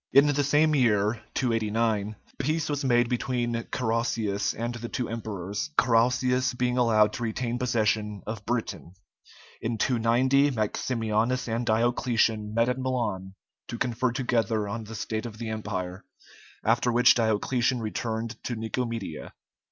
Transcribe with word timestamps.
In 0.11 0.25
the 0.25 0.43
same 0.43 0.73
year, 0.73 1.21
289, 1.35 2.15
peace 2.39 2.69
was 2.69 2.83
made 2.83 3.07
between 3.07 3.53
Carausius 3.71 4.51
and 4.55 4.73
the 4.73 4.89
two 4.89 5.07
emperors, 5.07 5.69
Carausius 5.77 6.55
being 6.57 6.75
allowed 6.79 7.13
to 7.13 7.21
retain 7.23 7.59
possession 7.59 8.23
of 8.25 8.43
Britain. 8.43 8.95
In 9.61 9.77
290 9.77 10.49
Maximianus 10.53 11.47
and 11.47 11.67
Diocletian 11.67 12.51
met 12.51 12.67
at 12.67 12.79
Milan 12.79 13.35
to 13.67 13.77
confer 13.77 14.11
together 14.11 14.67
on 14.67 14.85
the 14.85 14.95
state 14.95 15.27
of 15.27 15.37
the 15.37 15.49
Empire, 15.49 16.03
after 16.65 16.91
which 16.91 17.13
Diocletian 17.13 17.79
returned 17.79 18.43
to 18.45 18.55
Nicomedia. 18.55 19.33